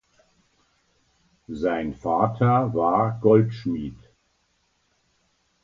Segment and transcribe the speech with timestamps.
[1.47, 3.99] Sein Vater war Goldschmied.